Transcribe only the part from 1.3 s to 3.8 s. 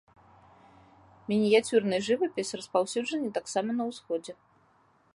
Мініяцюрны жывапіс распаўсюджаны таксама